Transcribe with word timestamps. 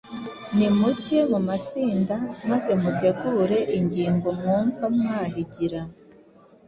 Nimuge 0.55 1.19
mu 1.31 1.39
matsinda 1.47 2.15
maze 2.49 2.71
mutegure 2.81 3.57
ingingo 3.79 4.27
mwumva 4.39 4.85
mwahigira 4.97 5.81